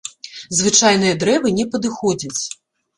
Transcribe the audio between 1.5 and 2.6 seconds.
не падыходзяць.